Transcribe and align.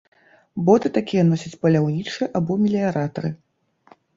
Боты 0.69 0.91
такія 0.95 1.23
носяць 1.27 1.53
паляўнічыя 1.65 2.27
або 2.41 2.59
меліяратары. 2.65 3.29